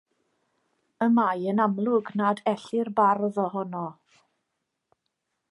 [1.05, 3.85] Y mae yn amlwg nad ellir bardd ohono.